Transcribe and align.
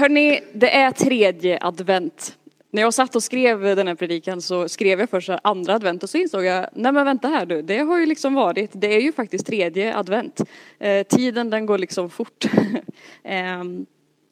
Hörni, 0.00 0.40
det 0.52 0.76
är 0.76 0.90
tredje 0.90 1.58
advent. 1.60 2.36
När 2.70 2.82
jag 2.82 2.94
satt 2.94 3.16
och 3.16 3.22
skrev 3.22 3.60
den 3.60 3.88
här 3.88 3.94
predikan 3.94 4.42
så 4.42 4.68
skrev 4.68 5.00
jag 5.00 5.10
först 5.10 5.30
andra 5.42 5.74
advent 5.74 6.02
och 6.02 6.10
så 6.10 6.18
insåg 6.18 6.44
jag, 6.44 6.66
nej 6.72 6.92
men 6.92 7.04
vänta 7.04 7.28
här 7.28 7.46
du, 7.46 7.62
det 7.62 7.78
har 7.78 7.98
ju 7.98 8.06
liksom 8.06 8.34
varit, 8.34 8.70
det 8.72 8.94
är 8.94 9.00
ju 9.00 9.12
faktiskt 9.12 9.46
tredje 9.46 9.96
advent. 9.96 10.40
Eh, 10.78 11.06
tiden 11.06 11.50
den 11.50 11.66
går 11.66 11.78
liksom 11.78 12.10
fort. 12.10 12.44
eh, 13.22 13.64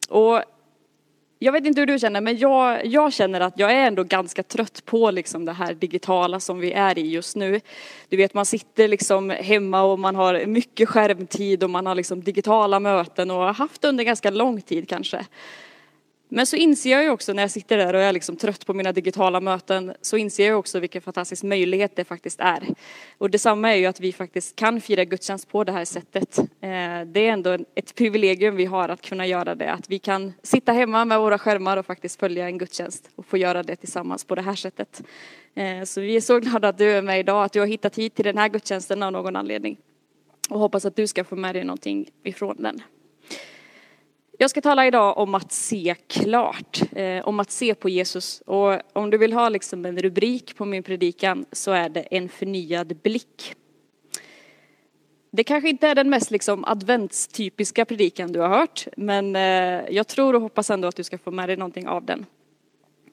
och 0.09 0.43
jag 1.39 1.53
vet 1.53 1.67
inte 1.67 1.81
hur 1.81 1.87
du 1.87 1.99
känner, 1.99 2.21
men 2.21 2.39
jag, 2.39 2.87
jag 2.87 3.13
känner 3.13 3.41
att 3.41 3.59
jag 3.59 3.73
är 3.73 3.87
ändå 3.87 4.05
ganska 4.05 4.43
trött 4.43 4.85
på 4.85 5.11
liksom 5.11 5.45
det 5.45 5.53
här 5.53 5.75
digitala 5.75 6.41
som 6.41 6.59
vi 6.59 6.73
är 6.73 6.99
i 6.99 7.11
just 7.11 7.37
nu. 7.37 7.61
Du 8.09 8.17
vet, 8.17 8.35
man 8.35 8.47
sitter 8.47 8.89
liksom 8.89 9.31
hemma 9.31 9.83
och 9.83 9.99
man 9.99 10.17
har 10.17 10.47
mycket 10.47 10.89
skärmtid 10.89 11.65
och 11.65 11.71
man 11.71 11.87
har 11.87 11.95
liksom 11.95 12.23
digitala 12.23 12.81
möten 12.81 13.31
och 13.31 13.37
har 13.37 13.55
haft 13.55 13.85
under 13.85 14.05
ganska 14.05 14.31
lång 14.31 14.61
tid 14.61 14.89
kanske. 14.89 15.27
Men 16.29 16.47
så 16.47 16.57
inser 16.57 16.91
jag 16.91 17.03
ju 17.03 17.11
också 17.11 17.33
när 17.33 17.43
jag 17.43 17.51
sitter 17.51 17.77
där 17.77 17.95
och 17.95 18.01
är 18.01 18.13
liksom 18.13 18.37
trött 18.37 18.67
på 18.67 18.75
mina 18.75 18.93
digitala 18.93 19.41
möten 19.41 19.95
så 20.01 20.17
inser 20.17 20.47
jag 20.47 20.59
också 20.59 20.81
vilken 20.81 21.03
fantastisk 21.03 21.43
möjlighet 21.43 21.97
det 21.97 22.05
faktiskt 22.05 22.41
är. 22.41 22.69
Och 23.19 23.31
detsamma 23.31 23.73
är 23.73 23.77
ju 23.77 23.87
att 23.87 24.01
vi 24.01 24.13
faktiskt 24.13 24.57
kan 24.57 24.81
fira 24.81 25.05
gudstjänst 25.05 25.49
på 25.49 25.65
det 25.65 25.73
här 25.73 25.85
sättet. 25.85 26.39
Eh, 26.39 26.47
det 27.07 27.21
är 27.21 27.33
ändå 27.33 27.59
ett 27.75 27.95
privilegium 27.95 28.57
vi 28.57 28.65
har 28.65 28.89
att 28.89 29.03
kunna 29.03 29.27
göra 29.27 29.55
det. 29.55 29.73
Att 29.73 29.91
vi 29.91 29.99
kan 29.99 30.33
sitta 30.43 30.73
hemma 30.73 31.05
med 31.05 31.21
våra 31.21 31.39
skärmar 31.39 31.77
och 31.77 31.87
faktiskt 31.87 32.21
följa 32.21 32.47
en 32.47 32.59
gudstjänst 32.59 33.11
och 33.17 33.27
få 33.27 33.37
göra 33.37 33.63
det 33.63 33.77
tillsammans 33.77 34.25
på 34.25 34.35
det 34.35 34.43
här 34.43 34.55
sättet. 34.55 35.03
Eh, 35.55 35.85
så 35.85 36.01
vi 36.01 36.17
är 36.17 36.21
så 36.21 36.39
glada 36.41 36.69
att 36.69 36.79
du 36.79 36.91
är 36.91 37.03
med 37.03 37.21
idag, 37.21 37.45
att 37.45 37.53
du 37.53 37.61
har 37.61 37.67
hittat 37.67 37.99
hit 37.99 38.15
till 38.15 38.25
den 38.25 38.39
här 38.39 38.49
gudstjänsten 38.49 39.03
av 39.03 39.13
någon 39.13 39.37
anledning. 39.37 39.79
Och 40.51 40.59
hoppas 40.59 40.85
att 40.85 40.97
du 40.97 41.07
ska 41.07 41.25
få 41.25 41.37
med 41.37 41.55
dig 41.55 41.65
någonting 41.65 42.11
ifrån 42.23 42.57
den. 42.59 42.83
Jag 44.41 44.51
ska 44.51 44.61
tala 44.61 44.87
idag 44.87 45.19
om 45.19 45.35
att 45.35 45.53
se 45.53 45.95
klart, 46.09 46.81
eh, 46.93 47.29
om 47.29 47.41
att 47.41 47.51
se 47.51 47.75
på 47.75 47.89
Jesus. 47.89 48.43
Och 48.47 48.79
om 48.93 49.11
du 49.11 49.19
vill 49.19 49.33
ha 49.33 49.49
liksom 49.49 49.85
en 49.87 49.99
rubrik 49.99 50.57
på 50.57 50.65
min 50.65 50.83
predikan 50.83 51.45
så 51.53 51.71
är 51.71 51.89
det 51.89 52.01
en 52.01 52.29
förnyad 52.29 52.97
blick. 52.97 53.55
Det 55.31 55.45
kanske 55.45 55.69
inte 55.69 55.89
är 55.89 55.95
den 55.95 56.11
mest 56.11 56.31
liksom 56.31 56.65
adventstypiska 56.65 57.85
predikan 57.85 58.33
du 58.33 58.41
har 58.41 58.49
hört, 58.49 58.87
men 58.97 59.37
eh, 59.37 59.43
jag 59.91 60.07
tror 60.07 60.35
och 60.35 60.41
hoppas 60.41 60.71
ändå 60.71 60.89
att 60.89 60.97
du 60.97 61.05
ska 61.05 61.19
få 61.19 61.31
med 61.31 61.49
dig 61.49 61.57
någonting 61.57 61.89
av 61.89 62.05
den. 62.05 62.27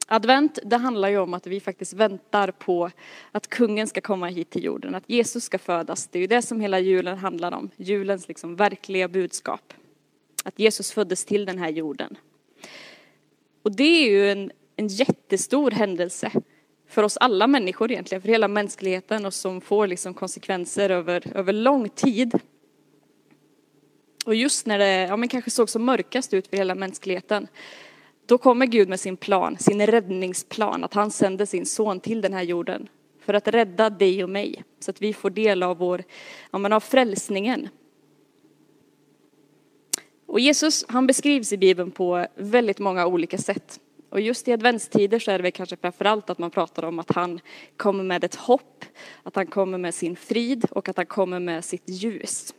Advent, 0.08 0.59
det 0.64 0.77
handlar 0.77 1.09
ju 1.09 1.17
om 1.17 1.33
att 1.33 1.47
vi 1.47 1.59
faktiskt 1.59 1.94
väntar 1.94 2.52
på 2.52 2.89
att 3.31 3.47
kungen 3.47 3.88
ska 3.88 4.02
komma 4.02 4.27
hit 4.27 4.49
till 4.49 4.64
jorden, 4.64 4.95
att 4.95 5.09
Jesus 5.09 5.44
ska 5.44 5.59
födas. 5.59 6.08
Det 6.08 6.19
är 6.19 6.21
ju 6.21 6.27
det 6.27 6.42
som 6.42 6.61
hela 6.61 6.80
julen 6.80 7.17
handlar 7.17 7.52
om, 7.52 7.69
julens 7.77 8.27
liksom 8.27 8.55
verkliga 8.55 9.08
budskap 9.08 9.73
att 10.45 10.59
Jesus 10.59 10.91
föddes 10.91 11.25
till 11.25 11.45
den 11.45 11.57
här 11.57 11.69
jorden. 11.69 12.17
Och 13.61 13.75
det 13.75 13.83
är 13.83 14.09
ju 14.09 14.31
en, 14.31 14.52
en 14.75 14.87
jättestor 14.87 15.71
händelse 15.71 16.31
för 16.87 17.03
oss 17.03 17.17
alla 17.17 17.47
människor 17.47 17.91
egentligen, 17.91 18.21
för 18.21 18.29
hela 18.29 18.47
mänskligheten 18.47 19.25
och 19.25 19.33
som 19.33 19.61
får 19.61 19.87
liksom 19.87 20.13
konsekvenser 20.13 20.89
över, 20.89 21.37
över 21.37 21.53
lång 21.53 21.89
tid. 21.89 22.39
Och 24.25 24.35
just 24.35 24.65
när 24.65 24.79
det 24.79 25.02
ja, 25.02 25.17
men 25.17 25.29
kanske 25.29 25.52
såg 25.52 25.69
som 25.69 25.85
mörkast 25.85 26.33
ut 26.33 26.47
för 26.47 26.57
hela 26.57 26.75
mänskligheten, 26.75 27.47
då 28.25 28.37
kommer 28.37 28.65
Gud 28.65 28.89
med 28.89 28.99
sin 28.99 29.17
plan, 29.17 29.57
sin 29.57 29.87
räddningsplan, 29.87 30.83
att 30.83 30.93
han 30.93 31.11
sänder 31.11 31.45
sin 31.45 31.65
son 31.65 31.99
till 31.99 32.21
den 32.21 32.33
här 32.33 32.43
jorden 32.43 32.87
för 33.25 33.33
att 33.33 33.47
rädda 33.47 33.89
dig 33.89 34.23
och 34.23 34.30
mig, 34.30 34.63
så 34.80 34.91
att 34.91 35.02
vi 35.02 35.13
får 35.13 35.30
del 35.30 35.63
av 35.63 35.77
vår, 35.77 36.03
ja, 36.52 36.57
men 36.57 36.73
av 36.73 36.80
frälsningen. 36.80 37.69
Och 40.36 40.39
Jesus, 40.39 40.86
han 40.88 41.08
beskrivs 41.08 41.53
i 41.53 41.58
Bibeln 41.58 41.91
på 41.91 42.28
väldigt 42.36 42.80
många 42.80 43.08
olika 43.08 43.38
sätt. 43.38 43.80
Och 44.09 44.22
just 44.22 44.47
i 44.47 44.53
adventstider 44.53 45.19
så 45.19 45.31
är 45.31 45.38
det 45.38 45.44
väl 45.44 45.52
kanske 45.52 45.77
framförallt 45.77 46.30
att 46.30 46.39
man 46.39 46.52
pratar 46.52 46.83
om 46.83 47.00
att 47.00 47.11
han 47.11 47.39
kommer 47.77 48.03
med 48.03 48.23
ett 48.23 48.36
hopp, 48.36 48.86
att 49.23 49.36
han 49.36 49.47
kommer 49.47 49.77
med 49.77 49.93
sin 49.93 50.15
frid 50.15 50.65
och 50.71 50.89
att 50.89 50.98
han 50.98 51.05
kommer 51.05 51.39
med 51.39 51.65
sitt 51.65 51.89
ljus. 51.89 52.54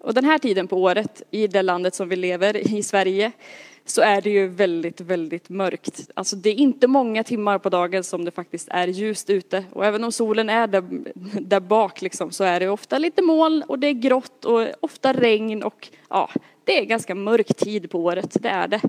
Och 0.00 0.14
den 0.14 0.24
här 0.24 0.38
tiden 0.38 0.68
på 0.68 0.76
året, 0.82 1.22
i 1.30 1.46
det 1.46 1.62
landet 1.62 1.94
som 1.94 2.08
vi 2.08 2.16
lever 2.16 2.74
i, 2.74 2.82
Sverige, 2.82 3.32
så 3.84 4.02
är 4.02 4.20
det 4.20 4.30
ju 4.30 4.48
väldigt, 4.48 5.00
väldigt 5.00 5.48
mörkt. 5.48 6.10
Alltså 6.14 6.36
det 6.36 6.50
är 6.50 6.54
inte 6.54 6.86
många 6.86 7.24
timmar 7.24 7.58
på 7.58 7.68
dagen 7.68 8.04
som 8.04 8.24
det 8.24 8.30
faktiskt 8.30 8.68
är 8.70 8.88
ljust 8.88 9.30
ute. 9.30 9.64
Och 9.72 9.86
även 9.86 10.04
om 10.04 10.12
solen 10.12 10.50
är 10.50 10.66
där, 10.66 10.84
där 11.40 11.60
bak 11.60 12.02
liksom, 12.02 12.30
så 12.30 12.44
är 12.44 12.60
det 12.60 12.68
ofta 12.68 12.98
lite 12.98 13.22
moln 13.22 13.62
och 13.62 13.78
det 13.78 13.86
är 13.86 13.92
grått 13.92 14.44
och 14.44 14.66
ofta 14.80 15.12
regn 15.12 15.62
och 15.62 15.88
ja, 16.08 16.30
det 16.64 16.78
är 16.78 16.84
ganska 16.84 17.14
mörk 17.14 17.54
tid 17.56 17.90
på 17.90 18.04
året, 18.04 18.36
det 18.42 18.48
är 18.48 18.68
det. 18.68 18.80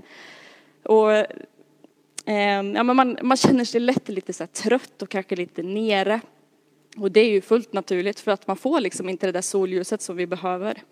Och 0.82 1.12
eh, 1.12 2.62
ja, 2.74 2.82
men 2.82 2.96
man, 2.96 3.18
man 3.22 3.36
känner 3.36 3.64
sig 3.64 3.80
lätt 3.80 4.08
lite 4.08 4.32
så 4.32 4.46
trött 4.46 5.02
och 5.02 5.08
kanske 5.08 5.36
lite 5.36 5.62
nere. 5.62 6.20
Och 6.96 7.12
det 7.12 7.20
är 7.20 7.30
ju 7.30 7.40
fullt 7.40 7.72
naturligt 7.72 8.20
för 8.20 8.30
att 8.30 8.46
man 8.46 8.56
får 8.56 8.80
liksom 8.80 9.08
inte 9.08 9.26
det 9.26 9.32
där 9.32 9.40
solljuset 9.40 10.02
som 10.02 10.16
vi 10.16 10.26
behöver. 10.26 10.82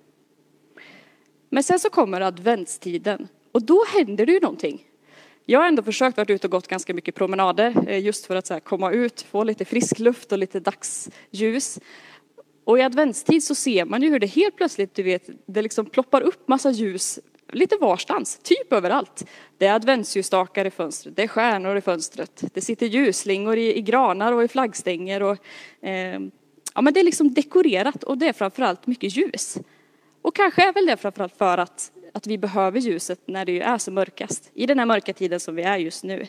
Men 1.51 1.63
sen 1.63 1.79
så 1.79 1.91
kommer 1.91 2.21
adventstiden 2.21 3.29
och 3.53 3.63
då 3.63 3.85
händer 3.97 4.27
det 4.27 4.33
ju 4.33 4.41
någonting. 4.41 4.87
Jag 5.45 5.61
har 5.61 5.67
ändå 5.67 5.83
försökt 5.83 6.17
varit 6.17 6.31
ute 6.31 6.47
och 6.47 6.51
gått 6.51 6.67
ganska 6.67 6.95
mycket 6.95 7.15
promenader 7.15 7.85
eh, 7.89 8.05
just 8.05 8.27
för 8.27 8.37
att 8.37 8.47
så 8.47 8.55
här, 8.55 8.61
komma 8.61 8.91
ut, 8.91 9.23
få 9.23 9.45
lite 9.45 9.65
frisk 9.65 9.99
luft 9.99 10.33
och 10.33 10.39
lite 10.39 10.61
dagsljus. 10.61 11.81
Och 12.65 12.79
i 12.79 12.83
adventstid 12.83 13.45
så 13.45 13.55
ser 13.55 13.85
man 13.85 14.03
ju 14.03 14.11
hur 14.11 14.19
det 14.19 14.27
helt 14.27 14.57
plötsligt, 14.57 14.95
du 14.95 15.03
vet, 15.03 15.31
det 15.47 15.63
liksom 15.63 15.87
ploppar 15.87 16.21
upp 16.21 16.49
massa 16.49 16.71
ljus 16.71 17.19
lite 17.53 17.77
varstans, 17.77 18.41
typ 18.43 18.73
överallt. 18.73 19.27
Det 19.59 19.67
är 19.67 19.75
adventsljusstakar 19.75 20.65
i 20.65 20.71
fönstret, 20.71 21.17
det 21.17 21.23
är 21.23 21.29
stjärnor 21.29 21.77
i 21.77 21.81
fönstret, 21.81 22.45
det 22.55 22.61
sitter 22.61 22.87
ljusslingor 22.87 23.57
i, 23.57 23.79
i 23.79 23.83
granar 23.83 24.33
och 24.33 24.45
i 24.45 24.49
flaggstänger 24.49 25.23
och 25.23 25.37
eh, 25.85 26.21
ja, 26.75 26.81
men 26.83 26.95
det 26.95 27.01
är 27.01 27.05
liksom 27.05 27.35
dekorerat 27.35 28.03
och 28.03 28.19
det 28.19 28.29
är 28.29 28.33
framförallt 28.33 28.87
mycket 28.87 29.17
ljus. 29.17 29.59
Och 30.23 30.37
kanske 30.37 30.69
är 30.69 30.73
väl 30.73 30.87
det 30.87 30.97
framförallt 30.97 31.37
för 31.37 31.59
att 31.59 31.93
att 32.13 32.27
vi 32.27 32.39
behöver 32.39 32.81
ljuset 32.81 33.21
när 33.27 33.45
det 33.45 33.61
är 33.61 33.79
som 33.79 33.95
mörkast. 33.95 34.51
I 34.55 34.67
den 34.67 34.79
här 34.79 34.87
mörka 34.87 35.13
tiden 35.13 35.41
som 35.41 35.55
vi 35.55 35.63
är 35.63 35.77
just 35.77 36.05
nu 36.05 36.27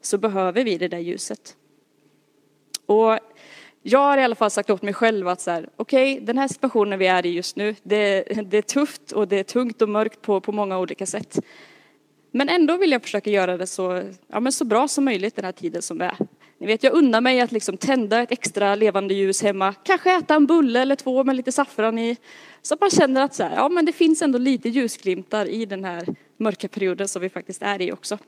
så 0.00 0.18
behöver 0.18 0.64
vi 0.64 0.78
det 0.78 0.88
där 0.88 0.98
ljuset. 0.98 1.56
Och 2.86 3.18
jag 3.82 3.98
har 3.98 4.18
i 4.18 4.24
alla 4.24 4.34
fall 4.34 4.50
sagt 4.50 4.70
åt 4.70 4.82
mig 4.82 4.94
själv 4.94 5.28
att 5.28 5.40
så 5.40 5.50
här, 5.50 5.68
okej, 5.76 6.12
okay, 6.12 6.26
den 6.26 6.38
här 6.38 6.48
situationen 6.48 6.98
vi 6.98 7.06
är 7.06 7.26
i 7.26 7.28
just 7.28 7.56
nu, 7.56 7.74
det, 7.82 8.22
det, 8.22 8.58
är 8.58 8.62
tufft 8.62 9.12
och 9.12 9.28
det 9.28 9.38
är 9.38 9.44
tungt 9.44 9.82
och 9.82 9.88
mörkt 9.88 10.22
på, 10.22 10.40
på 10.40 10.52
många 10.52 10.78
olika 10.78 11.06
sätt. 11.06 11.38
Men 12.30 12.48
ändå 12.48 12.76
vill 12.76 12.92
jag 12.92 13.02
försöka 13.02 13.30
göra 13.30 13.56
det 13.56 13.66
så, 13.66 14.02
ja, 14.26 14.40
men 14.40 14.52
så 14.52 14.64
bra 14.64 14.88
som 14.88 15.04
möjligt 15.04 15.36
den 15.36 15.44
här 15.44 15.52
tiden 15.52 15.82
som 15.82 15.98
vi 15.98 16.04
är. 16.04 16.16
Ni 16.62 16.68
vet, 16.68 16.82
jag 16.82 16.92
unnar 16.92 17.20
mig 17.20 17.40
att 17.40 17.52
liksom 17.52 17.76
tända 17.76 18.22
ett 18.22 18.32
extra 18.32 18.74
levande 18.74 19.14
ljus 19.14 19.42
hemma, 19.42 19.74
kanske 19.74 20.16
äta 20.16 20.34
en 20.34 20.46
bulle 20.46 20.80
eller 20.80 20.96
två 20.96 21.24
med 21.24 21.36
lite 21.36 21.52
saffran 21.52 21.98
i, 21.98 22.16
så 22.62 22.74
att 22.74 22.80
man 22.80 22.90
känner 22.90 23.22
att 23.22 23.34
så 23.34 23.42
här, 23.42 23.56
ja, 23.56 23.68
men 23.68 23.84
det 23.84 23.92
finns 23.92 24.22
ändå 24.22 24.38
lite 24.38 24.68
ljusglimtar 24.68 25.46
i 25.46 25.66
den 25.66 25.84
här 25.84 26.06
mörka 26.36 26.68
perioden 26.68 27.08
som 27.08 27.22
vi 27.22 27.28
faktiskt 27.28 27.62
är 27.62 27.82
i 27.82 27.92
också. 27.92 28.18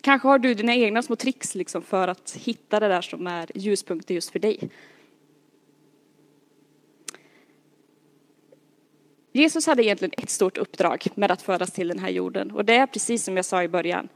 Kanske 0.00 0.28
har 0.28 0.38
du 0.38 0.54
dina 0.54 0.74
egna 0.74 1.02
små 1.02 1.16
tricks 1.16 1.54
liksom 1.54 1.82
för 1.82 2.08
att 2.08 2.36
hitta 2.40 2.80
det 2.80 2.88
där 2.88 3.02
som 3.02 3.26
är 3.26 3.50
ljuspunkter 3.54 4.14
just 4.14 4.30
för 4.30 4.38
dig. 4.38 4.70
Jesus 9.32 9.66
hade 9.66 9.84
egentligen 9.84 10.12
ett 10.18 10.30
stort 10.30 10.58
uppdrag 10.58 11.06
med 11.14 11.30
att 11.30 11.42
föras 11.42 11.72
till 11.72 11.88
den 11.88 11.98
här 11.98 12.10
jorden 12.10 12.50
och 12.50 12.64
det 12.64 12.74
är 12.74 12.86
precis 12.86 13.24
som 13.24 13.36
jag 13.36 13.44
sa 13.44 13.62
i 13.62 13.68
början, 13.68 14.08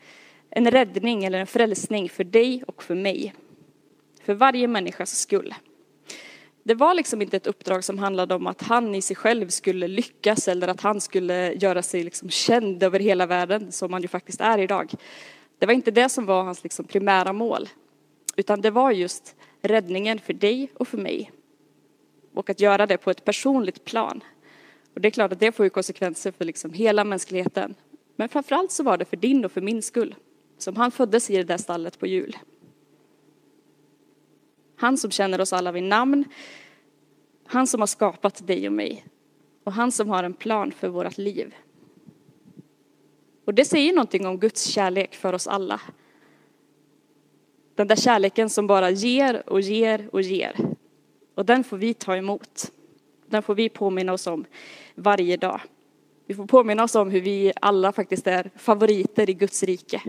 en 0.50 0.70
räddning 0.70 1.24
eller 1.24 1.38
en 1.38 1.46
frälsning 1.46 2.08
för 2.08 2.24
dig 2.24 2.64
och 2.66 2.82
för 2.82 2.94
mig. 2.94 3.34
För 4.22 4.34
varje 4.34 4.68
människas 4.68 5.20
skull. 5.20 5.54
Det 6.62 6.74
var 6.74 6.94
liksom 6.94 7.22
inte 7.22 7.36
ett 7.36 7.46
uppdrag 7.46 7.84
som 7.84 7.98
handlade 7.98 8.34
om 8.34 8.46
att 8.46 8.62
han 8.62 8.94
i 8.94 9.02
sig 9.02 9.16
själv 9.16 9.48
skulle 9.48 9.88
lyckas 9.88 10.48
eller 10.48 10.68
att 10.68 10.80
han 10.80 11.00
skulle 11.00 11.52
göra 11.52 11.82
sig 11.82 12.04
liksom 12.04 12.30
känd 12.30 12.82
över 12.82 13.00
hela 13.00 13.26
världen 13.26 13.72
som 13.72 13.92
han 13.92 14.02
ju 14.02 14.08
faktiskt 14.08 14.40
är 14.40 14.58
idag. 14.58 14.92
Det 15.58 15.66
var 15.66 15.72
inte 15.72 15.90
det 15.90 16.08
som 16.08 16.26
var 16.26 16.42
hans 16.42 16.62
liksom 16.62 16.84
primära 16.84 17.32
mål. 17.32 17.68
Utan 18.36 18.60
det 18.60 18.70
var 18.70 18.90
just 18.90 19.36
räddningen 19.62 20.18
för 20.18 20.32
dig 20.32 20.70
och 20.74 20.88
för 20.88 20.98
mig. 20.98 21.32
Och 22.34 22.50
att 22.50 22.60
göra 22.60 22.86
det 22.86 22.96
på 22.96 23.10
ett 23.10 23.24
personligt 23.24 23.84
plan. 23.84 24.24
Och 24.94 25.00
det 25.00 25.08
är 25.08 25.10
klart 25.10 25.32
att 25.32 25.40
det 25.40 25.52
får 25.52 25.66
ju 25.66 25.70
konsekvenser 25.70 26.32
för 26.32 26.44
liksom 26.44 26.72
hela 26.72 27.04
mänskligheten. 27.04 27.74
Men 28.16 28.28
framförallt 28.28 28.72
så 28.72 28.82
var 28.82 28.96
det 28.96 29.04
för 29.04 29.16
din 29.16 29.44
och 29.44 29.52
för 29.52 29.60
min 29.60 29.82
skull 29.82 30.14
som 30.62 30.76
han 30.76 30.90
föddes 30.90 31.30
i 31.30 31.36
det 31.36 31.44
där 31.44 31.56
stallet 31.56 31.98
på 31.98 32.06
jul. 32.06 32.36
Han 34.76 34.96
som 34.96 35.10
känner 35.10 35.40
oss 35.40 35.52
alla 35.52 35.72
vid 35.72 35.82
namn, 35.82 36.24
han 37.46 37.66
som 37.66 37.80
har 37.80 37.86
skapat 37.86 38.46
dig 38.46 38.66
och 38.66 38.72
mig 38.72 39.04
och 39.64 39.72
han 39.72 39.92
som 39.92 40.08
har 40.08 40.24
en 40.24 40.34
plan 40.34 40.72
för 40.72 40.88
vårt 40.88 41.18
liv. 41.18 41.54
Och 43.44 43.54
det 43.54 43.64
säger 43.64 43.92
någonting 43.92 44.26
om 44.26 44.38
Guds 44.38 44.64
kärlek 44.64 45.14
för 45.14 45.32
oss 45.32 45.46
alla. 45.46 45.80
Den 47.74 47.88
där 47.88 47.96
kärleken 47.96 48.50
som 48.50 48.66
bara 48.66 48.90
ger 48.90 49.42
och 49.46 49.60
ger 49.60 50.08
och 50.12 50.22
ger. 50.22 50.56
Och 51.34 51.46
den 51.46 51.64
får 51.64 51.76
vi 51.76 51.94
ta 51.94 52.16
emot. 52.16 52.72
Den 53.26 53.42
får 53.42 53.54
vi 53.54 53.68
påminna 53.68 54.12
oss 54.12 54.26
om 54.26 54.44
varje 54.94 55.36
dag. 55.36 55.60
Vi 56.26 56.34
får 56.34 56.46
påminna 56.46 56.84
oss 56.84 56.94
om 56.94 57.10
hur 57.10 57.20
vi 57.20 57.52
alla 57.60 57.92
faktiskt 57.92 58.26
är 58.26 58.50
favoriter 58.56 59.30
i 59.30 59.34
Guds 59.34 59.62
rike. 59.62 60.02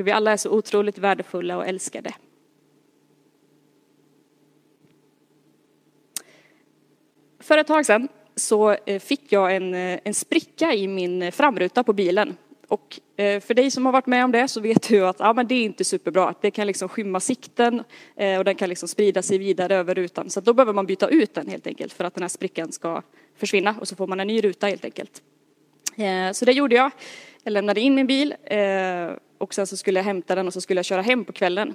Hur 0.00 0.04
vi 0.04 0.10
alla 0.10 0.32
är 0.32 0.36
så 0.36 0.50
otroligt 0.50 0.98
värdefulla 0.98 1.56
och 1.56 1.66
älskade. 1.66 2.14
För 7.40 7.58
ett 7.58 7.66
tag 7.66 7.86
sedan 7.86 8.08
så 8.36 8.76
eh, 8.86 9.00
fick 9.00 9.32
jag 9.32 9.56
en, 9.56 9.74
eh, 9.74 10.00
en 10.04 10.14
spricka 10.14 10.74
i 10.74 10.88
min 10.88 11.32
framruta 11.32 11.84
på 11.84 11.92
bilen. 11.92 12.36
Och 12.68 13.00
eh, 13.16 13.40
för 13.40 13.54
dig 13.54 13.70
som 13.70 13.86
har 13.86 13.92
varit 13.92 14.06
med 14.06 14.24
om 14.24 14.32
det 14.32 14.48
så 14.48 14.60
vet 14.60 14.88
du 14.88 15.06
att 15.06 15.16
ja, 15.18 15.32
men 15.32 15.46
det 15.46 15.54
är 15.54 15.64
inte 15.64 15.84
superbra. 15.84 16.34
Det 16.40 16.50
kan 16.50 16.66
liksom 16.66 16.88
skymma 16.88 17.20
sikten 17.20 17.82
och 18.38 18.44
den 18.44 18.54
kan 18.54 18.68
liksom 18.68 18.88
sprida 18.88 19.22
sig 19.22 19.38
vidare 19.38 19.76
över 19.76 19.94
rutan. 19.94 20.30
Så 20.30 20.40
då 20.40 20.52
behöver 20.52 20.72
man 20.72 20.86
byta 20.86 21.08
ut 21.08 21.34
den 21.34 21.48
helt 21.48 21.66
enkelt 21.66 21.92
för 21.92 22.04
att 22.04 22.14
den 22.14 22.22
här 22.22 22.28
sprickan 22.28 22.72
ska 22.72 23.02
försvinna 23.36 23.74
och 23.80 23.88
så 23.88 23.96
får 23.96 24.06
man 24.06 24.20
en 24.20 24.26
ny 24.26 24.40
ruta 24.40 24.66
helt 24.66 24.84
enkelt. 24.84 25.22
Så 26.32 26.44
det 26.44 26.52
gjorde 26.52 26.74
jag. 26.74 26.90
Jag 27.42 27.52
lämnade 27.52 27.80
in 27.80 27.94
min 27.94 28.06
bil 28.06 28.34
och 29.40 29.54
sen 29.54 29.66
så 29.66 29.76
skulle 29.76 29.98
jag 29.98 30.04
hämta 30.04 30.34
den 30.34 30.46
och 30.46 30.52
så 30.52 30.60
skulle 30.60 30.78
jag 30.78 30.84
köra 30.84 31.02
hem 31.02 31.24
på 31.24 31.32
kvällen. 31.32 31.74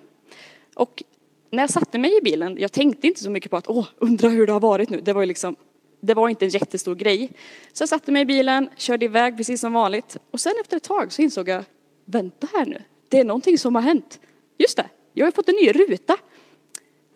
Och 0.75 1.03
när 1.51 1.63
jag 1.63 1.69
satte 1.69 1.97
mig 1.97 2.17
i 2.17 2.21
bilen, 2.21 2.57
jag 2.59 2.71
tänkte 2.71 3.07
inte 3.07 3.23
så 3.23 3.29
mycket 3.29 3.51
på 3.51 3.57
att 3.57 3.67
åh, 3.67 3.88
undra 3.97 4.29
hur 4.29 4.47
det 4.47 4.53
har 4.53 4.59
varit 4.59 4.89
nu. 4.89 5.01
Det 5.01 5.13
var 5.13 5.21
ju 5.21 5.27
liksom, 5.27 5.56
det 6.01 6.13
var 6.13 6.29
inte 6.29 6.45
en 6.45 6.50
jättestor 6.50 6.95
grej. 6.95 7.31
Så 7.73 7.81
jag 7.81 7.89
satte 7.89 8.12
mig 8.12 8.21
i 8.21 8.25
bilen, 8.25 8.69
körde 8.77 9.06
iväg 9.06 9.38
precis 9.38 9.62
som 9.62 9.73
vanligt. 9.73 10.17
Och 10.31 10.39
sen 10.39 10.53
efter 10.62 10.77
ett 10.77 10.83
tag 10.83 11.12
så 11.12 11.21
insåg 11.21 11.50
jag, 11.50 11.63
vänta 12.06 12.47
här 12.53 12.65
nu, 12.65 12.81
det 13.09 13.19
är 13.19 13.23
någonting 13.23 13.57
som 13.57 13.75
har 13.75 13.81
hänt. 13.81 14.19
Just 14.57 14.77
det, 14.77 14.85
jag 15.13 15.25
har 15.25 15.31
fått 15.31 15.50
en 15.50 15.56
ny 15.56 15.71
ruta. 15.71 16.17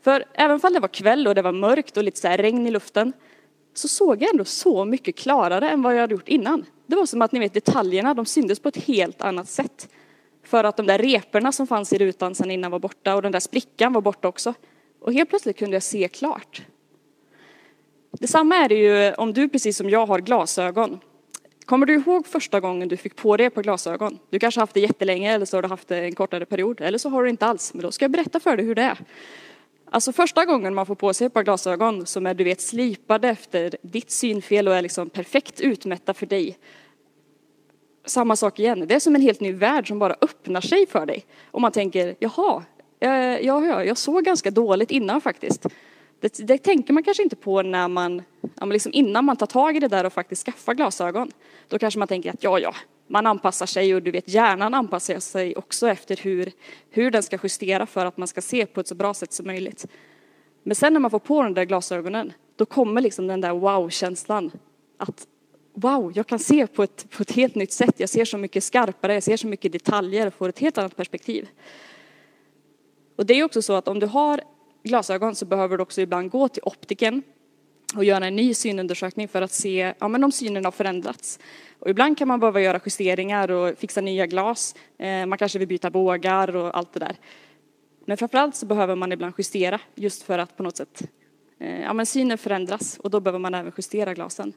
För 0.04 0.26
även 0.34 0.60
om 0.64 0.74
det 0.74 0.80
var 0.80 0.88
kväll 0.88 1.28
och 1.28 1.36
det 1.36 1.42
var 1.42 1.52
mörkt 1.52 1.98
och 1.98 2.04
lite 2.04 2.20
så 2.20 2.28
regn 2.28 2.68
i 2.68 2.72
luften 2.72 3.14
så 3.74 3.88
såg 3.88 4.22
jag 4.22 4.30
ändå 4.30 4.46
så 4.46 4.86
mycket 4.86 5.16
klarare 5.16 5.70
än 5.70 5.82
vad 5.82 5.96
jag 5.96 6.02
hade 6.02 6.14
gjort 6.14 6.28
innan. 6.28 6.66
Det 6.88 6.96
var 6.96 7.06
som 7.06 7.22
att 7.22 7.32
ni 7.32 7.40
vet 7.40 7.54
detaljerna, 7.54 8.14
de 8.14 8.26
syntes 8.26 8.60
på 8.60 8.70
ett 8.70 8.78
helt 8.78 9.22
annat 9.22 9.50
sätt. 9.50 9.90
För 10.50 10.64
att 10.64 10.78
de 10.78 10.86
där 10.86 10.98
reporna 10.98 11.52
som 11.52 11.68
fanns 11.68 11.94
i 11.94 11.98
rutan 11.98 12.36
sen 12.36 12.52
innan 12.52 12.72
var 12.72 12.80
borta 12.80 13.16
och 13.16 13.22
den 13.22 13.32
där 13.32 13.40
sprickan 13.40 13.94
var 13.94 14.02
borta 14.02 14.28
också. 14.28 14.54
Och 15.02 15.14
helt 15.14 15.30
plötsligt 15.30 15.58
kunde 15.58 15.76
jag 15.76 15.84
se 15.84 16.08
klart. 16.08 16.62
Detsamma 18.12 18.56
är 18.56 18.70
det 18.70 18.76
ju 18.76 19.14
om 19.14 19.34
du 19.34 19.50
precis 19.50 19.78
som 19.78 19.90
jag 19.90 20.06
har 20.06 20.20
glasögon. 20.20 21.00
Kommer 21.66 21.86
du 21.86 21.94
ihåg 21.94 22.28
första 22.28 22.60
gången 22.60 22.88
du 22.88 22.98
fick 22.98 23.16
på 23.16 23.38
dig 23.38 23.46
ett 23.46 23.56
par 23.56 23.64
glasögon? 23.64 24.20
Du 24.30 24.40
kanske 24.40 24.60
har 24.60 24.64
haft 24.64 24.74
det 24.74 24.80
jättelänge 24.80 25.34
eller 25.34 25.46
så 25.46 25.58
har 25.58 25.62
du 25.62 25.68
haft 25.68 25.88
det 25.88 25.98
en 26.00 26.16
kortare 26.16 26.46
period 26.46 26.82
eller 26.82 26.98
så 26.98 27.10
har 27.10 27.24
du 27.24 27.30
inte 27.30 27.46
alls. 27.46 27.74
Men 27.74 27.84
då 27.84 27.92
ska 27.92 28.04
jag 28.04 28.12
berätta 28.12 28.40
för 28.40 28.58
dig 28.58 28.66
hur 28.66 28.76
det 28.76 28.82
är. 28.82 29.00
Alltså 29.92 30.14
första 30.14 30.46
gången 30.46 30.74
man 30.74 30.86
får 30.86 30.96
på 30.96 31.14
sig 31.14 31.28
ett 31.28 31.34
par 31.34 31.44
glasögon 31.44 32.06
som 32.06 32.26
är 32.26 32.34
du 32.34 32.44
vet 32.44 32.62
slipade 32.62 33.30
efter 33.30 33.76
ditt 33.82 34.12
synfel 34.12 34.68
och 34.68 34.76
är 34.76 34.82
liksom 34.82 35.10
perfekt 35.10 35.62
utmätta 35.62 36.14
för 36.14 36.26
dig 36.26 36.58
samma 38.10 38.36
sak 38.36 38.60
igen. 38.60 38.86
Det 38.88 38.96
är 38.96 39.00
som 39.00 39.16
en 39.16 39.22
helt 39.22 39.40
ny 39.40 39.52
värld 39.52 39.88
som 39.88 40.00
bara 40.00 40.16
öppnar 40.22 40.62
sig 40.62 40.88
för 40.88 41.06
dig. 41.06 41.26
Och 41.52 41.62
man 41.62 41.72
tänker, 41.72 42.16
jaha, 42.20 42.64
eh, 43.00 43.10
ja, 43.12 43.66
ja, 43.66 43.84
jag 43.84 43.98
såg 43.98 44.24
ganska 44.24 44.52
dåligt 44.52 44.92
innan 44.92 45.22
faktiskt. 45.22 45.66
Det, 46.20 46.48
det 46.48 46.58
tänker 46.58 46.94
man 46.94 47.04
kanske 47.04 47.24
inte 47.24 47.36
på 47.36 47.62
när 47.62 47.88
man, 47.88 48.22
ja, 48.60 48.66
liksom 48.66 48.92
innan 48.94 49.26
man 49.26 49.38
tar 49.38 49.46
tag 49.46 49.76
i 49.76 49.80
det 49.80 49.88
där 49.88 50.06
och 50.06 50.14
faktiskt 50.14 50.46
skaffar 50.46 50.74
glasögon. 50.74 51.32
Då 51.68 51.80
kanske 51.80 52.00
man 52.00 52.08
tänker 52.08 52.30
att 52.30 52.44
ja, 52.44 52.60
ja, 52.60 52.74
man 53.08 53.26
anpassar 53.26 53.66
sig 53.66 53.96
och 53.96 54.04
du 54.04 54.12
vet 54.12 54.30
hjärnan 54.30 54.74
anpassar 54.74 55.20
sig 55.20 55.56
också 55.56 55.88
efter 55.88 56.18
hur, 56.18 56.52
hur 56.90 57.12
den 57.12 57.24
ska 57.24 57.38
justera 57.44 57.86
för 57.86 58.06
att 58.06 58.18
man 58.18 58.28
ska 58.28 58.42
se 58.42 58.66
på 58.66 58.80
ett 58.80 58.88
så 58.88 58.96
bra 58.96 59.14
sätt 59.14 59.34
som 59.34 59.48
möjligt. 59.48 59.86
Men 60.64 60.76
sen 60.76 60.94
när 60.94 61.00
man 61.00 61.12
får 61.12 61.20
på 61.20 61.44
de 61.44 61.54
där 61.54 61.64
glasögonen, 61.64 62.34
då 62.56 62.66
kommer 62.66 63.02
liksom 63.02 63.28
den 63.28 63.42
där 63.42 63.54
wow-känslan. 63.54 64.52
Att 64.98 65.28
wow, 65.74 66.12
jag 66.16 66.28
kan 66.28 66.40
se 66.40 66.68
på 66.68 66.84
ett, 66.84 67.10
på 67.10 67.22
ett 67.22 67.32
helt 67.32 67.56
nytt 67.56 67.72
sätt. 67.72 68.00
Jag 68.00 68.10
ser 68.10 68.26
så 68.26 68.38
mycket 68.38 68.64
skarpare, 68.64 69.14
jag 69.14 69.24
ser 69.24 69.38
så 69.38 69.48
mycket 69.48 69.72
detaljer 69.72 70.28
och 70.28 70.34
får 70.34 70.50
ett 70.50 70.60
helt 70.60 70.78
annat 70.78 70.96
perspektiv. 70.96 71.48
Och 73.16 73.26
det 73.26 73.34
är 73.34 73.44
också 73.44 73.62
så 73.62 73.74
att 73.74 73.88
om 73.88 74.00
du 74.00 74.06
har 74.06 74.42
glasögon 74.84 75.36
så 75.36 75.46
behöver 75.46 75.78
du 75.78 75.84
också 75.84 76.02
ibland 76.02 76.32
gå 76.32 76.48
till 76.48 76.64
optiken 76.66 77.24
och 77.96 78.04
göra 78.04 78.28
en 78.28 78.36
ny 78.36 78.54
synundersökning 78.54 79.28
för 79.28 79.42
att 79.42 79.52
se 79.52 79.94
ja, 80.00 80.08
men 80.08 80.24
om 80.24 80.32
synen 80.32 80.66
har 80.66 80.72
förändrats. 80.72 81.40
Och 81.80 81.90
ibland 81.90 82.18
kan 82.18 82.28
man 82.28 82.40
behöva 82.40 82.62
göra 82.62 82.80
justeringar 82.86 83.52
och 83.52 83.78
fixa 83.78 84.02
nya 84.02 84.28
glas. 84.28 84.76
Eh, 84.98 85.26
man 85.26 85.38
kanske 85.38 85.60
vill 85.60 85.68
byta 85.68 85.90
bågar 85.90 86.56
och 86.56 86.78
allt 86.78 86.94
det 86.94 87.00
där. 87.00 87.16
Men 88.06 88.18
framförallt 88.18 88.56
så 88.56 88.66
behöver 88.66 88.96
man 88.96 89.12
ibland 89.12 89.34
justera 89.38 89.82
just 89.96 90.24
för 90.24 90.40
att 90.40 90.58
på 90.58 90.64
något 90.64 90.78
sätt 90.78 91.04
eh, 91.60 91.82
ja, 91.82 91.94
men 91.94 92.06
synen 92.06 92.38
förändras 92.38 92.98
och 92.98 93.10
då 93.10 93.20
behöver 93.20 93.40
man 93.40 93.54
även 93.54 93.72
justera 93.78 94.14
glasen. 94.14 94.54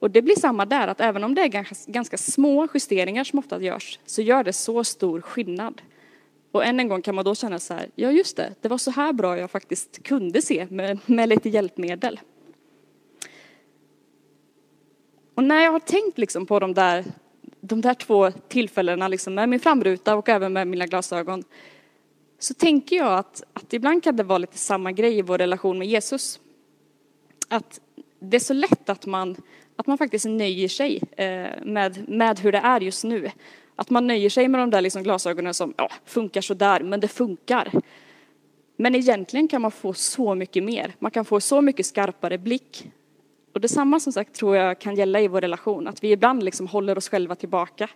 Och 0.00 0.10
det 0.10 0.22
blir 0.22 0.36
samma 0.36 0.64
där, 0.66 0.88
att 0.88 1.00
även 1.00 1.24
om 1.24 1.34
det 1.34 1.42
är 1.42 1.92
ganska 1.92 2.16
små 2.16 2.68
justeringar 2.74 3.24
som 3.24 3.38
ofta 3.38 3.62
görs, 3.62 3.98
så 4.06 4.22
gör 4.22 4.44
det 4.44 4.52
så 4.52 4.84
stor 4.84 5.20
skillnad. 5.20 5.82
Och 6.52 6.64
än 6.64 6.80
en 6.80 6.88
gång 6.88 7.02
kan 7.02 7.14
man 7.14 7.24
då 7.24 7.34
känna 7.34 7.58
så 7.58 7.74
här, 7.74 7.90
ja 7.94 8.10
just 8.10 8.36
det, 8.36 8.54
det 8.60 8.68
var 8.68 8.78
så 8.78 8.90
här 8.90 9.12
bra 9.12 9.38
jag 9.38 9.50
faktiskt 9.50 10.02
kunde 10.02 10.42
se 10.42 10.66
med, 10.70 10.98
med 11.06 11.28
lite 11.28 11.48
hjälpmedel. 11.48 12.20
Och 15.34 15.44
när 15.44 15.64
jag 15.64 15.72
har 15.72 15.80
tänkt 15.80 16.18
liksom 16.18 16.46
på 16.46 16.58
de 16.58 16.74
där, 16.74 17.04
de 17.60 17.80
där 17.80 17.94
två 17.94 18.30
tillfällena 18.30 19.08
liksom 19.08 19.34
med 19.34 19.48
min 19.48 19.60
framruta 19.60 20.16
och 20.16 20.28
även 20.28 20.52
med 20.52 20.68
mina 20.68 20.86
glasögon, 20.86 21.44
så 22.38 22.54
tänker 22.54 22.96
jag 22.96 23.18
att, 23.18 23.42
att 23.52 23.72
ibland 23.72 24.04
kan 24.04 24.16
det 24.16 24.22
vara 24.22 24.38
lite 24.38 24.58
samma 24.58 24.92
grej 24.92 25.18
i 25.18 25.22
vår 25.22 25.38
relation 25.38 25.78
med 25.78 25.88
Jesus. 25.88 26.40
Att 27.48 27.80
det 28.20 28.36
är 28.36 28.40
så 28.40 28.54
lätt 28.54 28.88
att 28.90 29.06
man 29.06 29.36
att 29.80 29.86
man 29.86 29.98
faktiskt 29.98 30.24
nöjer 30.24 30.68
sig 30.68 31.02
eh, 31.16 31.48
med, 31.62 32.08
med 32.08 32.40
hur 32.40 32.52
det 32.52 32.58
är 32.58 32.80
just 32.80 33.04
nu. 33.04 33.30
Att 33.76 33.90
man 33.90 34.06
nöjer 34.06 34.30
sig 34.30 34.48
med 34.48 34.60
de 34.60 34.70
där 34.70 34.80
liksom 34.80 35.02
glasögonen 35.02 35.54
som 35.54 35.74
ja, 35.76 35.90
funkar 36.04 36.40
sådär, 36.40 36.80
men 36.80 37.00
det 37.00 37.08
funkar. 37.08 37.72
Men 38.76 38.94
egentligen 38.94 39.48
kan 39.48 39.62
man 39.62 39.70
få 39.70 39.92
så 39.92 40.34
mycket 40.34 40.64
mer. 40.64 40.94
Man 40.98 41.10
kan 41.10 41.24
få 41.24 41.40
så 41.40 41.60
mycket 41.60 41.86
skarpare 41.86 42.38
blick. 42.38 42.90
Och 43.54 43.60
detsamma 43.60 44.00
som 44.00 44.12
sagt 44.12 44.34
tror 44.34 44.56
jag 44.56 44.78
kan 44.78 44.94
gälla 44.94 45.20
i 45.20 45.28
vår 45.28 45.40
relation, 45.40 45.88
att 45.88 46.04
vi 46.04 46.12
ibland 46.12 46.42
liksom 46.42 46.66
håller 46.66 46.98
oss 46.98 47.08
själva 47.08 47.34
tillbaka 47.34 47.90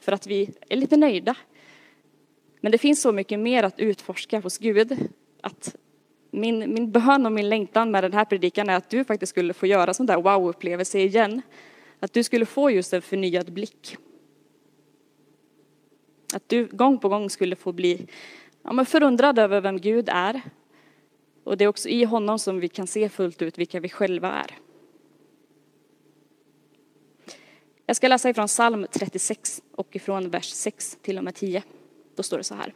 för 0.00 0.12
att 0.12 0.26
vi 0.26 0.50
är 0.68 0.76
lite 0.76 0.96
nöjda. 0.96 1.36
Men 2.60 2.72
det 2.72 2.78
finns 2.78 3.02
så 3.02 3.12
mycket 3.12 3.40
mer 3.40 3.62
att 3.62 3.80
utforska 3.80 4.40
hos 4.40 4.58
Gud, 4.58 4.98
att 5.40 5.76
min, 6.40 6.74
min 6.74 6.92
bön 6.92 7.26
och 7.26 7.32
min 7.32 7.48
längtan 7.48 7.90
med 7.90 8.04
den 8.04 8.12
här 8.12 8.24
predikan 8.24 8.68
är 8.68 8.76
att 8.76 8.90
du 8.90 9.04
faktiskt 9.04 9.30
skulle 9.30 9.54
få 9.54 9.66
göra 9.66 9.94
sån 9.94 10.06
där 10.06 10.16
wow-upplevelse 10.16 10.98
igen. 10.98 11.42
Att 12.00 12.12
du 12.12 12.22
skulle 12.22 12.46
få 12.46 12.70
just 12.70 12.92
en 12.92 13.02
förnyad 13.02 13.52
blick. 13.52 13.96
Att 16.34 16.48
du 16.48 16.66
gång 16.66 16.98
på 16.98 17.08
gång 17.08 17.30
skulle 17.30 17.56
få 17.56 17.72
bli 17.72 18.06
ja, 18.62 18.72
men 18.72 18.86
förundrad 18.86 19.38
över 19.38 19.60
vem 19.60 19.78
Gud 19.78 20.08
är. 20.12 20.42
Och 21.44 21.56
det 21.56 21.64
är 21.64 21.68
också 21.68 21.88
i 21.88 22.04
honom 22.04 22.38
som 22.38 22.60
vi 22.60 22.68
kan 22.68 22.86
se 22.86 23.08
fullt 23.08 23.42
ut 23.42 23.58
vilka 23.58 23.80
vi 23.80 23.88
själva 23.88 24.32
är. 24.32 24.54
Jag 27.86 27.96
ska 27.96 28.08
läsa 28.08 28.30
ifrån 28.30 28.46
psalm 28.46 28.86
36 28.92 29.62
och 29.74 29.96
ifrån 29.96 30.30
vers 30.30 30.50
6 30.50 30.98
till 31.02 31.18
och 31.18 31.24
med 31.24 31.34
10. 31.34 31.62
Då 32.16 32.22
står 32.22 32.38
det 32.38 32.44
så 32.44 32.54
här. 32.54 32.74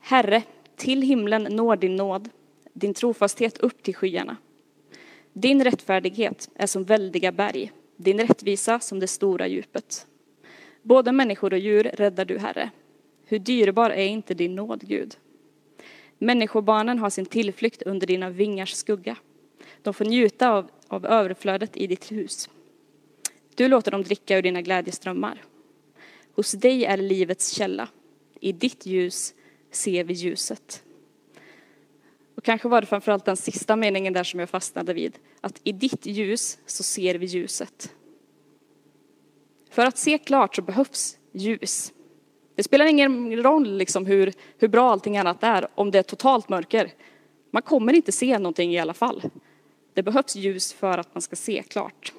Herre, 0.00 0.42
till 0.76 1.02
himlen 1.02 1.42
når 1.42 1.76
din 1.76 1.96
nåd 1.96 2.28
din 2.72 2.94
trofasthet 2.94 3.58
upp 3.58 3.82
till 3.82 3.94
skyarna. 3.94 4.36
Din 5.32 5.64
rättfärdighet 5.64 6.50
är 6.54 6.66
som 6.66 6.84
väldiga 6.84 7.32
berg, 7.32 7.72
din 7.96 8.18
rättvisa 8.18 8.80
som 8.80 9.00
det 9.00 9.06
stora 9.06 9.46
djupet. 9.46 10.06
Både 10.82 11.12
människor 11.12 11.52
och 11.52 11.58
djur 11.58 11.84
räddar 11.94 12.24
du, 12.24 12.38
Herre. 12.38 12.70
Hur 13.24 13.38
dyrbar 13.38 13.90
är 13.90 14.06
inte 14.06 14.34
din 14.34 14.54
nåd, 14.54 14.80
Gud? 14.88 15.16
Människobarnen 16.18 16.98
har 16.98 17.10
sin 17.10 17.26
tillflykt 17.26 17.82
under 17.82 18.06
dina 18.06 18.30
vingars 18.30 18.74
skugga. 18.74 19.16
De 19.82 19.94
får 19.94 20.04
njuta 20.04 20.50
av, 20.50 20.70
av 20.88 21.06
överflödet 21.06 21.76
i 21.76 21.86
ditt 21.86 22.12
hus. 22.12 22.50
Du 23.54 23.68
låter 23.68 23.90
dem 23.90 24.02
dricka 24.02 24.38
ur 24.38 24.42
dina 24.42 24.62
glädjeströmmar. 24.62 25.42
Hos 26.34 26.52
dig 26.52 26.84
är 26.84 26.96
livets 26.96 27.50
källa. 27.50 27.88
I 28.40 28.52
ditt 28.52 28.86
ljus 28.86 29.34
ser 29.70 30.04
vi 30.04 30.14
ljuset. 30.14 30.84
Och 32.34 32.44
kanske 32.44 32.68
var 32.68 32.80
det 32.80 32.86
framförallt 32.86 33.24
den 33.24 33.36
sista 33.36 33.76
meningen 33.76 34.12
där 34.12 34.24
som 34.24 34.40
jag 34.40 34.50
fastnade 34.50 34.94
vid. 34.94 35.18
Att 35.40 35.60
i 35.64 35.72
ditt 35.72 36.06
ljus 36.06 36.58
så 36.66 36.82
ser 36.82 37.14
vi 37.14 37.26
ljuset. 37.26 37.94
För 39.70 39.86
att 39.86 39.98
se 39.98 40.18
klart 40.18 40.56
så 40.56 40.62
behövs 40.62 41.18
ljus. 41.32 41.92
Det 42.54 42.62
spelar 42.62 42.86
ingen 42.86 43.42
roll 43.42 43.76
liksom 43.76 44.06
hur, 44.06 44.32
hur 44.58 44.68
bra 44.68 44.90
allting 44.90 45.18
annat 45.18 45.42
är 45.42 45.68
om 45.74 45.90
det 45.90 45.98
är 45.98 46.02
totalt 46.02 46.48
mörker. 46.48 46.92
Man 47.50 47.62
kommer 47.62 47.92
inte 47.92 48.12
se 48.12 48.38
någonting 48.38 48.74
i 48.74 48.78
alla 48.78 48.94
fall. 48.94 49.22
Det 49.94 50.02
behövs 50.02 50.36
ljus 50.36 50.72
för 50.72 50.98
att 50.98 51.14
man 51.14 51.22
ska 51.22 51.36
se 51.36 51.62
klart. 51.62 52.12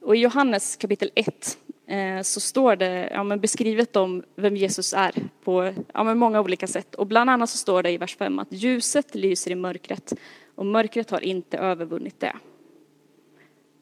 Och 0.00 0.16
i 0.16 0.18
Johannes 0.18 0.76
kapitel 0.76 1.10
1 1.14 1.58
Eh, 1.86 2.22
så 2.22 2.40
står 2.40 2.76
det 2.76 3.08
ja, 3.12 3.24
men 3.24 3.40
beskrivet 3.40 3.96
om 3.96 4.22
vem 4.36 4.56
Jesus 4.56 4.92
är 4.92 5.12
på 5.44 5.72
ja, 5.94 6.04
men 6.04 6.18
många 6.18 6.40
olika 6.40 6.66
sätt. 6.66 6.94
Och 6.94 7.06
bland 7.06 7.30
annat 7.30 7.50
så 7.50 7.58
står 7.58 7.82
det 7.82 7.90
i 7.90 7.96
vers 7.96 8.16
5 8.16 8.38
att 8.38 8.52
ljuset 8.52 9.14
lyser 9.14 9.50
i 9.50 9.54
mörkret 9.54 10.12
och 10.54 10.66
mörkret 10.66 11.10
har 11.10 11.20
inte 11.20 11.58
övervunnit 11.58 12.20
det. 12.20 12.36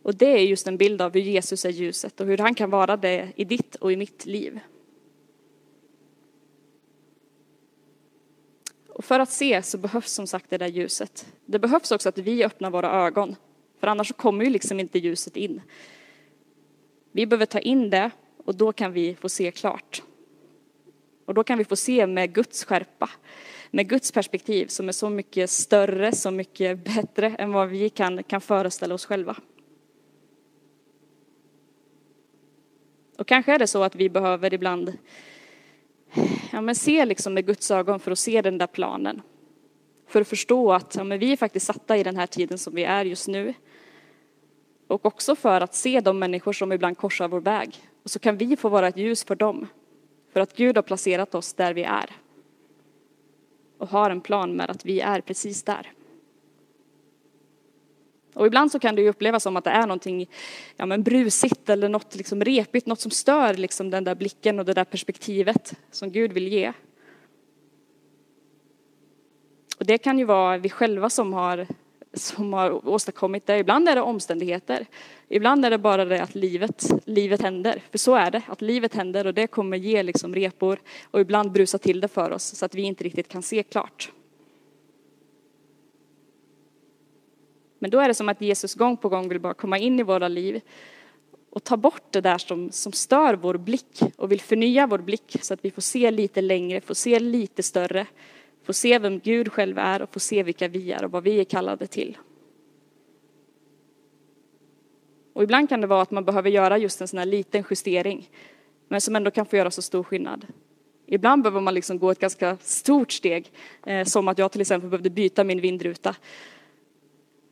Och 0.03 0.15
det 0.15 0.27
är 0.27 0.39
just 0.39 0.67
en 0.67 0.77
bild 0.77 1.03
av 1.03 1.15
hur 1.15 1.21
Jesus 1.21 1.65
är 1.65 1.71
ljuset 1.71 2.21
och 2.21 2.27
hur 2.27 2.39
han 2.39 2.55
kan 2.55 2.71
vara 2.71 2.97
det 2.97 3.33
i 3.37 3.45
ditt 3.45 3.75
och 3.75 3.93
i 3.93 3.97
mitt 3.97 4.27
liv. 4.27 4.61
Och 8.89 9.05
för 9.05 9.21
att 9.21 9.31
se 9.31 9.63
så 9.63 9.79
behövs 9.79 10.13
som 10.13 10.27
sagt 10.27 10.51
det 10.51 10.59
där 10.59 10.67
ljuset. 10.67 11.27
Det 11.47 11.59
behövs 11.59 11.91
också 11.93 12.09
att 12.09 12.19
vi 12.19 12.45
öppnar 12.45 12.71
våra 12.71 12.91
ögon, 12.91 13.37
för 13.81 13.87
annars 13.87 14.09
så 14.09 14.15
kommer 14.15 14.45
ju 14.45 14.51
liksom 14.51 14.81
inte 14.81 14.99
ljuset 14.99 15.37
in. 15.37 15.61
Vi 17.17 17.27
behöver 17.27 17.47
ta 17.47 17.59
in 17.59 17.91
det 17.91 18.11
och 18.45 18.55
då 18.55 18.73
kan 18.73 18.93
vi 18.93 19.15
få 19.15 19.29
se 19.29 19.51
klart. 19.51 20.03
Och 21.25 21.35
då 21.35 21.45
kan 21.45 21.59
vi 21.59 21.65
få 21.65 21.77
se 21.77 22.07
med 22.07 22.35
Guds 22.35 22.65
skärpa, 22.65 23.11
med 23.71 23.89
Guds 23.89 24.13
perspektiv 24.13 24.67
som 24.67 24.89
är 24.89 24.93
så 24.93 25.11
mycket 25.11 25.51
större, 25.51 26.13
så 26.13 26.31
mycket 26.31 26.85
bättre 26.85 27.29
än 27.39 27.53
vad 27.53 27.69
vi 27.69 27.91
kan, 27.91 28.23
kan 28.23 28.41
föreställa 28.41 28.95
oss 28.95 29.07
själva. 29.07 29.37
Och 33.19 33.27
kanske 33.27 33.55
är 33.55 33.59
det 33.59 33.67
så 33.67 33.83
att 33.83 33.95
vi 33.95 34.11
behöver 34.11 34.55
ibland 34.55 34.99
ja, 36.53 36.61
men 36.61 36.75
se 36.75 37.05
liksom 37.05 37.35
med 37.35 37.47
Guds 37.47 37.71
ögon 37.71 38.01
för 38.01 38.11
att 38.11 38.19
se 38.19 38.43
den 38.43 38.59
där 38.59 38.67
planen. 38.67 39.23
För 40.07 40.21
att 40.21 40.29
förstå 40.29 40.73
att 40.73 40.95
ja, 40.97 41.05
men 41.05 41.19
vi 41.19 41.33
är 41.33 41.37
faktiskt 41.37 41.67
satta 41.67 41.97
i 41.97 42.03
den 42.03 42.17
här 42.17 42.27
tiden 42.27 42.59
som 42.59 42.75
vi 42.75 42.85
är 42.85 43.05
just 43.05 43.29
nu. 43.29 43.55
Och 44.87 45.07
också 45.07 45.37
för 45.37 45.61
att 45.61 45.75
se 45.75 46.01
de 46.01 46.19
människor 46.19 46.53
som 46.53 46.73
ibland 46.73 46.99
korsar 46.99 47.29
vår 47.29 47.41
väg. 47.41 47.77
Och 48.03 48.11
så 48.11 48.19
kan 48.19 48.37
vi 48.37 48.57
få 48.57 48.69
vara 48.69 48.89
ett 48.89 48.97
ljus 48.97 49.25
för 49.25 49.35
dem. 49.35 49.67
För 50.33 50.41
att 50.41 50.57
Gud 50.57 50.77
har 50.77 50.83
placerat 50.83 51.35
oss 51.35 51.53
där 51.53 51.75
vi 51.75 51.83
är. 51.83 52.11
Och 53.79 53.89
har 53.89 54.11
en 54.11 54.21
plan 54.21 54.57
med 54.57 54.71
att 54.71 54.85
vi 54.85 55.01
är 55.01 55.21
precis 55.21 55.63
där. 55.63 55.93
Och 58.35 58.47
ibland 58.47 58.73
så 58.73 58.79
kan 58.79 58.95
det 58.95 59.03
ju 59.03 59.09
upplevas 59.09 59.43
som 59.43 59.57
att 59.57 59.65
det 59.65 59.71
är 59.71 59.87
någonting 59.87 60.31
ja, 60.77 60.87
men 60.87 61.03
brusigt 61.03 61.69
eller 61.69 61.89
något 61.89 62.15
liksom 62.15 62.45
repigt, 62.45 62.87
något 62.87 63.01
som 63.01 63.11
stör 63.11 63.55
liksom 63.55 63.91
den 63.91 64.05
där 64.05 64.15
blicken 64.15 64.59
och 64.59 64.65
det 64.65 64.73
där 64.73 64.85
perspektivet 64.85 65.75
som 65.91 66.11
Gud 66.11 66.33
vill 66.33 66.49
ge. 66.49 66.73
Och 69.79 69.87
det 69.87 69.99
kan 69.99 70.19
ju 70.19 70.25
vara 70.25 70.59
vi 70.59 70.71
själva 70.71 71.11
som 71.11 71.33
har, 71.33 71.67
som 72.15 72.53
har 72.53 72.89
åstadkommit 72.89 73.47
det. 73.47 73.59
Ibland 73.59 73.89
är 73.89 73.95
det 73.95 74.01
omständigheter. 74.01 74.87
Ibland 75.29 75.65
är 75.65 75.71
det 75.71 75.79
bara 75.79 76.05
det 76.05 76.23
att 76.23 76.35
livet, 76.35 76.89
livet 77.05 77.43
händer. 77.43 77.83
För 77.91 77.99
så 77.99 78.15
är 78.15 78.31
det, 78.31 78.43
att 78.47 78.63
livet 78.63 78.95
händer 78.95 79.27
och 79.27 79.35
det 79.35 79.47
kommer 79.47 79.77
ge 79.77 80.03
liksom 80.03 80.35
repor 80.35 80.81
och 81.11 81.21
ibland 81.21 81.53
brusa 81.53 81.79
till 81.79 82.01
det 82.01 82.09
för 82.09 82.31
oss 82.31 82.45
så 82.45 82.65
att 82.65 82.75
vi 82.75 82.83
inte 82.83 83.05
riktigt 83.05 83.29
kan 83.29 83.43
se 83.43 83.63
klart. 83.63 84.13
Men 87.79 87.91
då 87.91 88.01
är 88.01 88.09
det 88.09 88.15
som 88.15 88.29
att 88.29 88.41
Jesus 88.41 88.75
gång 88.75 88.97
på 88.97 89.09
gång 89.09 89.29
vill 89.29 89.41
bara 89.41 89.55
komma 89.55 89.79
in 89.79 90.01
i 90.01 90.03
våra 90.03 90.29
liv 90.29 90.61
och 91.51 91.65
ta 91.65 91.77
bort 91.77 92.13
det 92.13 92.21
där 92.21 92.39
som, 92.39 92.71
som 92.71 92.93
stör 92.93 93.35
vår 93.35 93.55
blick 93.55 94.01
och 94.17 94.33
vill 94.33 94.41
förnya 94.41 94.87
vår 94.87 94.99
blick 94.99 95.37
så 95.41 95.55
att 95.55 95.65
vi 95.65 95.71
får 95.71 95.83
se 95.83 96.11
lite 96.11 96.41
längre, 96.41 96.81
får 96.81 96.95
se 96.95 97.21
lite 97.21 97.63
större, 97.63 98.07
får 98.65 98.73
se 98.73 98.99
vem 98.99 99.19
Gud 99.19 99.53
själv 99.53 99.79
är 99.79 100.03
och 100.03 100.13
får 100.13 100.21
se 100.21 100.43
vilka 100.43 100.69
vi 100.69 100.93
är 100.93 101.05
och 101.05 101.11
vad 101.11 101.23
vi 101.23 101.41
är 101.41 101.45
kallade 101.45 101.87
till. 101.87 102.19
Och 105.33 105.43
ibland 105.43 105.69
kan 105.69 105.81
det 105.81 105.87
vara 105.87 106.03
att 106.03 106.11
man 106.11 106.25
behöver 106.25 106.51
göra 106.51 106.79
just 106.79 107.01
en 107.01 107.09
sån 107.09 107.19
här 107.19 107.27
liten 107.27 107.65
justering, 107.71 108.31
men 108.89 109.01
som 109.01 109.17
ändå 109.17 109.31
kan 109.31 109.47
få 109.47 109.57
göra 109.57 109.71
så 109.71 109.83
stor 109.83 110.03
skillnad. 110.03 110.47
Ibland 111.07 111.43
behöver 111.43 111.61
man 111.61 111.75
liksom 111.75 111.99
gå 111.99 112.11
ett 112.11 112.19
ganska 112.19 112.57
stort 112.61 113.13
steg, 113.13 113.53
eh, 113.87 114.05
som 114.05 114.29
att 114.29 114.39
jag 114.39 114.53
till 114.53 114.61
exempel 114.61 114.91
behövde 114.91 115.11
byta 115.11 115.45
min 115.45 115.61
vindruta 115.61 116.17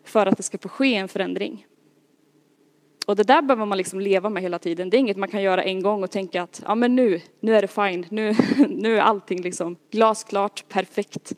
för 0.04 0.26
att 0.26 0.36
det 0.36 0.42
ska 0.42 0.58
få 0.58 0.68
ske 0.68 0.94
en 0.94 1.08
förändring. 1.08 1.66
Och 3.06 3.16
det 3.16 3.22
där 3.22 3.42
behöver 3.42 3.66
man 3.66 3.78
liksom 3.78 4.00
leva 4.00 4.30
med 4.30 4.42
hela 4.42 4.58
tiden. 4.58 4.90
Det 4.90 4.96
är 4.96 4.98
inget 4.98 5.16
man 5.16 5.28
kan 5.28 5.42
göra 5.42 5.62
en 5.62 5.82
gång 5.82 6.02
och 6.02 6.10
tänka 6.10 6.42
att 6.42 6.62
ja, 6.66 6.74
men 6.74 6.96
nu, 6.96 7.20
nu 7.40 7.56
är 7.56 7.62
det 7.62 7.68
fine, 7.68 8.06
nu, 8.08 8.34
nu 8.68 8.96
är 8.96 9.00
allting 9.00 9.42
liksom 9.42 9.76
glasklart, 9.90 10.68
perfekt. 10.68 11.32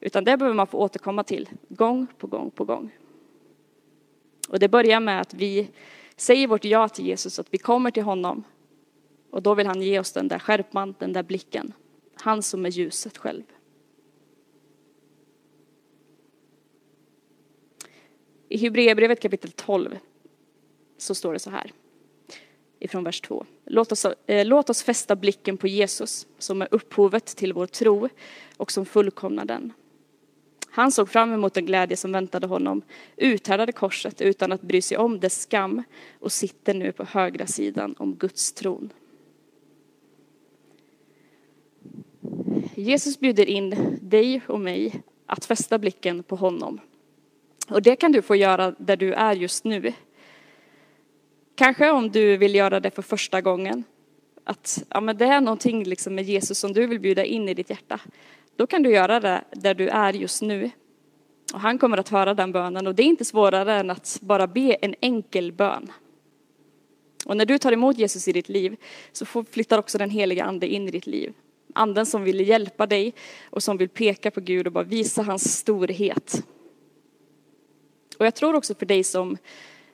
Utan 0.00 0.24
det 0.24 0.36
behöver 0.36 0.56
man 0.56 0.66
få 0.66 0.78
återkomma 0.78 1.24
till 1.24 1.48
gång 1.68 2.06
på 2.18 2.26
gång 2.26 2.50
på 2.50 2.64
gång. 2.64 2.90
Och 4.48 4.58
det 4.58 4.68
börjar 4.68 5.00
med 5.00 5.20
att 5.20 5.34
vi 5.34 5.70
säger 6.16 6.46
vårt 6.46 6.64
ja 6.64 6.88
till 6.88 7.06
Jesus, 7.06 7.38
att 7.38 7.54
vi 7.54 7.58
kommer 7.58 7.90
till 7.90 8.02
honom. 8.02 8.44
Och 9.30 9.42
då 9.42 9.54
vill 9.54 9.66
han 9.66 9.82
ge 9.82 9.98
oss 9.98 10.12
den 10.12 10.28
där 10.28 10.38
skärpan, 10.38 10.94
den 10.98 11.12
där 11.12 11.22
blicken. 11.22 11.72
Han 12.14 12.42
som 12.42 12.66
är 12.66 12.70
ljuset 12.70 13.18
själv. 13.18 13.42
I 18.48 18.56
Hebreerbrevet 18.56 19.22
kapitel 19.22 19.50
12 19.50 19.98
så 21.00 21.14
står 21.14 21.32
det 21.32 21.38
så 21.38 21.50
här 21.50 21.72
ifrån 22.78 23.04
vers 23.04 23.20
2. 23.20 23.46
Låt 23.64 23.92
oss, 23.92 24.06
eh, 24.26 24.46
låt 24.46 24.70
oss 24.70 24.82
fästa 24.82 25.16
blicken 25.16 25.56
på 25.56 25.68
Jesus 25.68 26.26
som 26.38 26.62
är 26.62 26.68
upphovet 26.70 27.26
till 27.26 27.52
vår 27.52 27.66
tro 27.66 28.08
och 28.56 28.72
som 28.72 28.86
fullkomnar 28.86 29.44
den. 29.44 29.72
Han 30.70 30.92
såg 30.92 31.08
fram 31.08 31.32
emot 31.32 31.54
den 31.54 31.66
glädje 31.66 31.96
som 31.96 32.12
väntade 32.12 32.46
honom, 32.46 32.82
uthärdade 33.16 33.72
korset 33.72 34.20
utan 34.20 34.52
att 34.52 34.62
bry 34.62 34.82
sig 34.82 34.96
om 34.96 35.20
dess 35.20 35.42
skam 35.42 35.82
och 36.18 36.32
sitter 36.32 36.74
nu 36.74 36.92
på 36.92 37.04
högra 37.04 37.46
sidan 37.46 37.94
om 37.98 38.14
Guds 38.14 38.52
tron. 38.52 38.92
Jesus 42.74 43.20
bjuder 43.20 43.46
in 43.46 43.98
dig 44.02 44.42
och 44.46 44.60
mig 44.60 45.02
att 45.26 45.44
fästa 45.44 45.78
blicken 45.78 46.22
på 46.22 46.36
honom 46.36 46.80
och 47.70 47.82
det 47.82 47.96
kan 47.96 48.12
du 48.12 48.22
få 48.22 48.36
göra 48.36 48.74
där 48.78 48.96
du 48.96 49.12
är 49.12 49.34
just 49.34 49.64
nu. 49.64 49.92
Kanske 51.60 51.90
om 51.90 52.10
du 52.10 52.36
vill 52.36 52.54
göra 52.54 52.80
det 52.80 52.90
för 52.90 53.02
första 53.02 53.40
gången. 53.40 53.84
Att 54.44 54.84
ja, 54.88 55.00
men 55.00 55.16
det 55.16 55.24
är 55.24 55.40
någonting 55.40 55.84
liksom 55.84 56.14
med 56.14 56.24
Jesus 56.24 56.58
som 56.58 56.72
du 56.72 56.86
vill 56.86 57.00
bjuda 57.00 57.24
in 57.24 57.48
i 57.48 57.54
ditt 57.54 57.70
hjärta. 57.70 58.00
Då 58.56 58.66
kan 58.66 58.82
du 58.82 58.90
göra 58.90 59.20
det 59.20 59.44
där 59.52 59.74
du 59.74 59.88
är 59.88 60.12
just 60.12 60.42
nu. 60.42 60.70
Och 61.52 61.60
han 61.60 61.78
kommer 61.78 61.98
att 61.98 62.08
höra 62.08 62.34
den 62.34 62.52
bönen 62.52 62.86
och 62.86 62.94
det 62.94 63.02
är 63.02 63.06
inte 63.06 63.24
svårare 63.24 63.74
än 63.74 63.90
att 63.90 64.18
bara 64.22 64.46
be 64.46 64.76
en 64.82 64.94
enkel 65.00 65.52
bön. 65.52 65.92
Och 67.26 67.36
när 67.36 67.46
du 67.46 67.58
tar 67.58 67.72
emot 67.72 67.98
Jesus 67.98 68.28
i 68.28 68.32
ditt 68.32 68.48
liv 68.48 68.76
så 69.12 69.44
flyttar 69.50 69.78
också 69.78 69.98
den 69.98 70.10
heliga 70.10 70.44
ande 70.44 70.66
in 70.66 70.88
i 70.88 70.90
ditt 70.90 71.06
liv. 71.06 71.32
Anden 71.74 72.06
som 72.06 72.24
vill 72.24 72.48
hjälpa 72.48 72.86
dig 72.86 73.14
och 73.50 73.62
som 73.62 73.76
vill 73.76 73.88
peka 73.88 74.30
på 74.30 74.40
Gud 74.40 74.66
och 74.66 74.72
bara 74.72 74.84
visa 74.84 75.22
hans 75.22 75.58
storhet. 75.58 76.44
Och 78.18 78.26
jag 78.26 78.34
tror 78.34 78.54
också 78.54 78.74
för 78.74 78.86
dig 78.86 79.04
som 79.04 79.36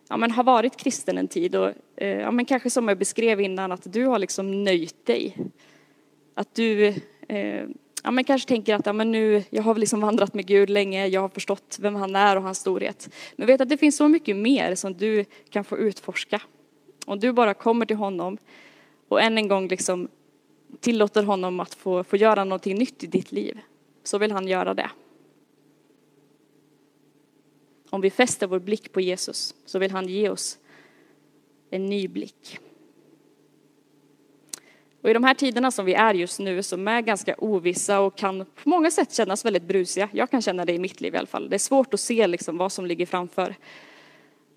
ja, 0.08 0.16
men 0.16 0.30
har 0.30 0.44
varit 0.44 0.76
kristen 0.76 1.18
en 1.18 1.28
tid 1.28 1.56
och 1.56 1.72
eh, 1.96 2.20
ja, 2.20 2.30
men 2.30 2.44
kanske 2.44 2.70
som 2.70 2.88
jag 2.88 2.98
beskrev 2.98 3.40
innan 3.40 3.72
att 3.72 3.92
du 3.92 4.06
har 4.06 4.18
liksom 4.18 4.64
nöjt 4.64 5.06
dig. 5.06 5.36
Att 6.34 6.54
du 6.54 6.86
eh, 7.28 7.64
ja, 8.02 8.10
men 8.10 8.24
kanske 8.24 8.48
tänker 8.48 8.74
att 8.74 8.86
ja, 8.86 8.92
men 8.92 9.12
nu, 9.12 9.44
jag 9.50 9.62
har 9.62 9.74
liksom 9.74 10.00
vandrat 10.00 10.34
med 10.34 10.46
Gud 10.46 10.70
länge, 10.70 11.06
jag 11.06 11.20
har 11.20 11.28
förstått 11.28 11.78
vem 11.80 11.94
han 11.94 12.16
är 12.16 12.36
och 12.36 12.42
hans 12.42 12.58
storhet. 12.58 13.10
Men 13.36 13.46
vet 13.46 13.60
att 13.60 13.68
det 13.68 13.76
finns 13.76 13.96
så 13.96 14.08
mycket 14.08 14.36
mer 14.36 14.74
som 14.74 14.94
du 14.94 15.24
kan 15.50 15.64
få 15.64 15.78
utforska. 15.78 16.42
Om 17.06 17.20
du 17.20 17.32
bara 17.32 17.54
kommer 17.54 17.86
till 17.86 17.96
honom 17.96 18.38
och 19.08 19.22
än 19.22 19.38
en 19.38 19.48
gång 19.48 19.68
liksom 19.68 20.08
tillåter 20.80 21.22
honom 21.22 21.60
att 21.60 21.74
få, 21.74 22.04
få 22.04 22.16
göra 22.16 22.44
någonting 22.44 22.78
nytt 22.78 23.04
i 23.04 23.06
ditt 23.06 23.32
liv, 23.32 23.58
så 24.04 24.18
vill 24.18 24.32
han 24.32 24.48
göra 24.48 24.74
det. 24.74 24.90
Om 27.96 28.00
vi 28.02 28.10
fäster 28.10 28.46
vår 28.46 28.58
blick 28.58 28.92
på 28.92 29.00
Jesus 29.00 29.54
så 29.66 29.78
vill 29.78 29.90
han 29.90 30.08
ge 30.08 30.28
oss 30.28 30.58
en 31.70 31.86
ny 31.86 32.08
blick. 32.08 32.58
Och 35.02 35.10
i 35.10 35.12
de 35.12 35.24
här 35.24 35.34
tiderna 35.34 35.70
som 35.70 35.84
vi 35.84 35.94
är 35.94 36.14
just 36.14 36.40
nu, 36.40 36.62
som 36.62 36.88
är 36.88 37.00
ganska 37.00 37.34
ovissa 37.38 38.00
och 38.00 38.16
kan 38.16 38.44
på 38.44 38.68
många 38.68 38.90
sätt 38.90 39.14
kännas 39.14 39.44
väldigt 39.44 39.62
brusiga, 39.62 40.08
jag 40.12 40.30
kan 40.30 40.42
känna 40.42 40.64
det 40.64 40.72
i 40.72 40.78
mitt 40.78 41.00
liv 41.00 41.14
i 41.14 41.18
alla 41.18 41.26
fall, 41.26 41.48
det 41.48 41.56
är 41.56 41.58
svårt 41.58 41.94
att 41.94 42.00
se 42.00 42.26
liksom 42.26 42.56
vad 42.58 42.72
som 42.72 42.86
ligger 42.86 43.06
framför. 43.06 43.54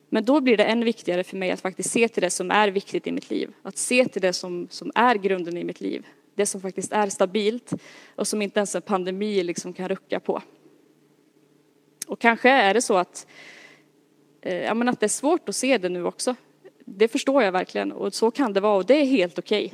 Men 0.10 0.25
då 0.25 0.41
blir 0.41 0.58
det 0.58 0.65
än 0.65 0.84
viktigare 0.84 1.24
för 1.24 1.38
mig 1.38 1.51
att 1.51 1.62
faktiskt 1.62 1.91
se 1.91 2.08
till 2.08 2.24
det 2.24 2.29
som 2.29 2.51
är 2.51 2.67
viktigt 2.67 3.08
i 3.08 3.12
mitt 3.12 3.29
liv, 3.29 3.53
att 3.62 3.77
se 3.77 4.05
till 4.05 4.22
det 4.22 4.34
som, 4.34 4.67
som 4.69 4.91
är 4.96 5.15
grunden 5.15 5.58
i 5.58 5.63
mitt 5.63 5.81
liv, 5.81 6.08
det 6.36 6.46
som 6.46 6.62
faktiskt 6.62 6.91
är 6.91 7.10
stabilt 7.10 7.74
och 8.15 8.27
som 8.27 8.41
inte 8.41 8.60
ens 8.60 8.75
en 8.75 8.81
pandemi 8.81 9.43
liksom 9.43 9.74
kan 9.74 9.89
rucka 9.89 10.19
på. 10.19 10.41
Och 12.20 12.22
kanske 12.22 12.50
är 12.50 12.74
det 12.74 12.82
så 12.82 12.98
att, 12.98 13.28
eh, 14.42 14.56
ja, 14.56 14.74
men 14.74 14.90
att 14.90 15.00
det 15.00 15.06
är 15.06 15.08
svårt 15.08 15.50
att 15.50 15.56
se 15.56 15.78
det 15.78 15.90
nu 15.90 16.06
också. 16.06 16.36
Det 16.86 17.08
förstår 17.08 17.44
jag 17.44 17.52
verkligen 17.52 17.92
och 17.92 18.14
så 18.14 18.32
kan 18.32 18.54
det 18.54 18.60
vara 18.60 18.78
och 18.78 18.86
det 18.86 18.94
är 18.94 19.06
helt 19.06 19.40
okej. 19.40 19.74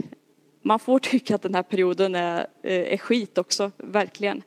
Man 0.62 0.80
får 0.80 1.00
tycka 1.12 1.36
att 1.36 1.42
den 1.42 1.56
här 1.56 1.64
perioden 1.64 2.16
är, 2.16 2.48
eh, 2.64 2.94
är 2.94 2.98
skit 2.98 3.38
också, 3.38 3.72
verkligen. 3.78 4.44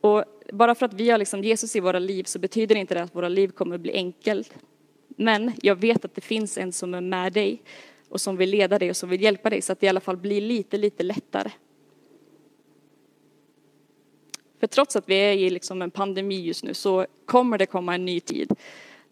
Och 0.00 0.24
bara 0.52 0.74
för 0.74 0.86
att 0.86 0.94
vi 0.94 1.10
har 1.10 1.18
liksom 1.18 1.44
Jesus 1.44 1.76
i 1.76 1.80
våra 1.80 1.98
liv 1.98 2.24
så 2.24 2.38
betyder 2.38 2.76
inte 2.76 2.94
det 2.94 3.02
att 3.02 3.14
våra 3.14 3.28
liv 3.28 3.48
kommer 3.48 3.74
att 3.74 3.80
bli 3.80 3.92
enkelt. 3.92 4.54
Men 5.08 5.52
jag 5.62 5.76
vet 5.76 6.04
att 6.04 6.14
det 6.14 6.20
finns 6.20 6.58
en 6.58 6.72
som 6.72 6.94
är 6.94 7.00
med 7.00 7.32
dig 7.32 7.62
och 8.08 8.20
som 8.20 8.36
vill 8.36 8.50
leda 8.50 8.78
dig 8.78 8.90
och 8.90 8.96
som 8.96 9.08
vill 9.08 9.22
hjälpa 9.22 9.50
dig 9.50 9.62
så 9.62 9.72
att 9.72 9.80
det 9.80 9.86
i 9.86 9.88
alla 9.88 10.00
fall 10.00 10.16
blir 10.16 10.40
lite, 10.40 10.78
lite 10.78 11.02
lättare. 11.02 11.50
För 14.60 14.66
trots 14.66 14.96
att 14.96 15.08
vi 15.08 15.14
är 15.14 15.32
i 15.32 15.50
liksom 15.50 15.82
en 15.82 15.90
pandemi 15.90 16.40
just 16.40 16.64
nu 16.64 16.74
så 16.74 17.06
kommer 17.26 17.58
det 17.58 17.66
komma 17.66 17.94
en 17.94 18.04
ny 18.04 18.20
tid 18.20 18.56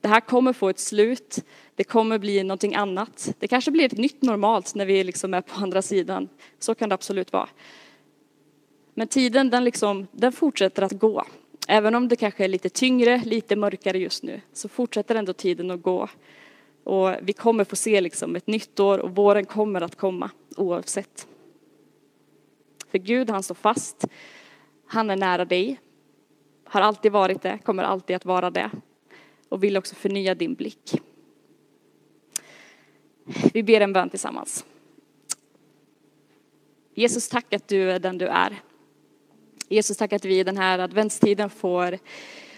det 0.06 0.10
här 0.10 0.20
kommer 0.20 0.52
få 0.52 0.68
ett 0.68 0.78
slut. 0.78 1.44
Det 1.74 1.84
kommer 1.84 2.18
bli 2.18 2.42
någonting 2.42 2.74
annat. 2.74 3.34
Det 3.38 3.48
kanske 3.48 3.70
blir 3.70 3.84
ett 3.84 3.98
nytt 3.98 4.22
normalt 4.22 4.74
när 4.74 4.86
vi 4.86 5.04
liksom 5.04 5.34
är 5.34 5.40
på 5.40 5.54
andra 5.60 5.82
sidan. 5.82 6.28
Så 6.58 6.74
kan 6.74 6.88
det 6.88 6.94
absolut 6.94 7.32
vara. 7.32 7.48
Men 8.94 9.08
tiden 9.08 9.50
den, 9.50 9.64
liksom, 9.64 10.06
den 10.12 10.32
fortsätter 10.32 10.82
att 10.82 10.92
gå. 10.92 11.24
Även 11.68 11.94
om 11.94 12.08
det 12.08 12.16
kanske 12.16 12.44
är 12.44 12.48
lite 12.48 12.68
tyngre, 12.68 13.22
lite 13.24 13.56
mörkare 13.56 13.98
just 13.98 14.22
nu, 14.22 14.40
så 14.52 14.68
fortsätter 14.68 15.14
ändå 15.14 15.32
tiden 15.32 15.70
att 15.70 15.82
gå. 15.82 16.08
Och 16.84 17.10
vi 17.22 17.32
kommer 17.32 17.64
få 17.64 17.76
se 17.76 18.00
liksom 18.00 18.36
ett 18.36 18.46
nytt 18.46 18.80
år 18.80 18.98
och 18.98 19.16
våren 19.16 19.44
kommer 19.44 19.80
att 19.80 19.96
komma 19.96 20.30
oavsett. 20.56 21.26
För 22.90 22.98
Gud, 22.98 23.30
han 23.30 23.42
står 23.42 23.54
fast. 23.54 24.04
Han 24.86 25.10
är 25.10 25.16
nära 25.16 25.44
dig. 25.44 25.80
Har 26.64 26.80
alltid 26.80 27.12
varit 27.12 27.42
det, 27.42 27.58
kommer 27.58 27.82
alltid 27.82 28.16
att 28.16 28.24
vara 28.24 28.50
det. 28.50 28.70
Och 29.48 29.64
vill 29.64 29.76
också 29.76 29.94
förnya 29.94 30.34
din 30.34 30.54
blick. 30.54 31.00
Vi 33.52 33.62
ber 33.62 33.80
en 33.80 33.92
bön 33.92 34.10
tillsammans. 34.10 34.64
Jesus, 36.94 37.28
tack 37.28 37.54
att 37.54 37.68
du 37.68 37.90
är 37.90 37.98
den 37.98 38.18
du 38.18 38.26
är. 38.26 38.60
Jesus, 39.68 39.96
tack 39.96 40.12
att 40.12 40.24
vi 40.24 40.38
i 40.38 40.44
den 40.44 40.56
här 40.56 40.78
adventstiden 40.78 41.50
får, 41.50 41.98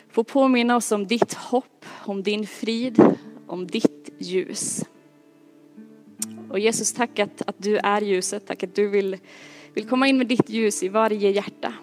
får 0.08 0.24
påminna 0.24 0.76
oss 0.76 0.92
om 0.92 1.06
ditt 1.06 1.34
hopp, 1.34 1.84
om 2.04 2.22
din 2.22 2.46
frid, 2.46 3.02
om 3.46 3.66
ditt 3.66 4.10
ljus. 4.18 4.84
Och 6.50 6.58
Jesus, 6.58 6.92
tack 6.92 7.18
att, 7.18 7.42
att 7.46 7.56
du 7.58 7.76
är 7.76 8.00
ljuset, 8.00 8.46
tack 8.46 8.62
att 8.62 8.74
du 8.74 8.88
vill, 8.88 9.16
vill 9.74 9.88
komma 9.88 10.08
in 10.08 10.18
med 10.18 10.26
ditt 10.26 10.48
ljus 10.50 10.82
i 10.82 10.88
varje 10.88 11.30
hjärta. 11.30 11.74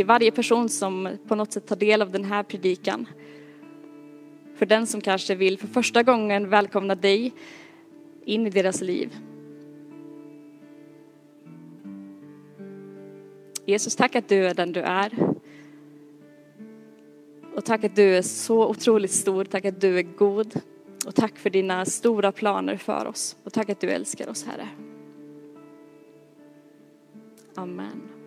Till 0.00 0.06
varje 0.06 0.30
person 0.30 0.68
som 0.68 1.08
på 1.28 1.34
något 1.34 1.52
sätt 1.52 1.66
tar 1.66 1.76
del 1.76 2.02
av 2.02 2.10
den 2.10 2.24
här 2.24 2.42
predikan. 2.42 3.08
För 4.56 4.66
den 4.66 4.86
som 4.86 5.00
kanske 5.00 5.34
vill 5.34 5.58
för 5.58 5.66
första 5.66 6.02
gången 6.02 6.48
välkomna 6.48 6.94
dig 6.94 7.32
in 8.24 8.46
i 8.46 8.50
deras 8.50 8.80
liv. 8.80 9.16
Jesus, 13.66 13.96
tack 13.96 14.16
att 14.16 14.28
du 14.28 14.46
är 14.46 14.54
den 14.54 14.72
du 14.72 14.80
är. 14.80 15.12
Och 17.54 17.64
tack 17.64 17.84
att 17.84 17.96
du 17.96 18.16
är 18.16 18.22
så 18.22 18.68
otroligt 18.68 19.12
stor, 19.12 19.44
tack 19.44 19.64
att 19.64 19.80
du 19.80 19.98
är 19.98 20.02
god. 20.02 20.60
Och 21.06 21.14
tack 21.14 21.38
för 21.38 21.50
dina 21.50 21.84
stora 21.84 22.32
planer 22.32 22.76
för 22.76 23.06
oss. 23.06 23.36
Och 23.44 23.52
tack 23.52 23.70
att 23.70 23.80
du 23.80 23.90
älskar 23.90 24.28
oss, 24.28 24.44
Herre. 24.44 24.68
Amen. 27.54 27.86
Amen. 27.86 28.19